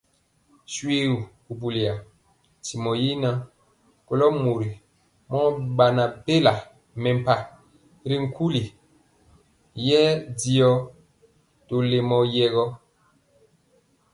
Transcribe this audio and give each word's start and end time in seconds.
Shoégu 0.73 1.15
buliya, 1.59 1.93
ntimɔ 2.61 2.91
yi 3.01 3.11
ŋan, 3.21 3.37
kɔlo 4.07 4.25
mori 4.43 4.69
mɔ 5.29 5.39
bɛna 5.77 6.03
mɛmpah 7.01 7.41
ri 8.09 8.15
kula 8.35 8.63
yɛ 9.87 10.01
diɔ 10.39 10.69
tɔlemɔ 11.67 12.17
yɛɛ 12.33 12.49
gɔ. 12.53 12.65